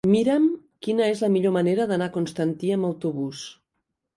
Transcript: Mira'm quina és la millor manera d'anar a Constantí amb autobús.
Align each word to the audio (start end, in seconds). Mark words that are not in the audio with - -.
Mira'm 0.11 0.45
quina 0.87 1.09
és 1.15 1.21
la 1.25 1.29
millor 1.35 1.53
manera 1.57 1.87
d'anar 1.91 2.09
a 2.09 2.15
Constantí 2.17 2.73
amb 2.79 2.91
autobús. 2.91 3.45